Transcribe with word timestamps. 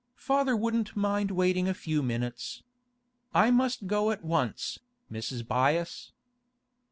Father 0.17 0.57
wouldn't 0.57 0.95
mind 0.95 1.29
waiting 1.29 1.69
a 1.69 1.75
few 1.75 2.01
minutes. 2.01 2.63
I 3.35 3.51
must 3.51 3.85
go 3.85 4.09
at 4.09 4.25
once, 4.25 4.79
Mrs. 5.11 5.43
Byass. 5.47 6.11